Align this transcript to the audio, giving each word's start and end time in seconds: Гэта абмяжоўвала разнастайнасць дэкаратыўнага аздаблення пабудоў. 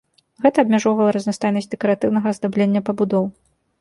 Гэта 0.43 0.63
абмяжоўвала 0.65 1.11
разнастайнасць 1.17 1.71
дэкаратыўнага 1.73 2.27
аздаблення 2.33 2.81
пабудоў. 2.89 3.23